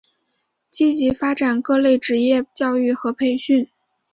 [0.71, 3.69] 积极发展各类职业教育和培训。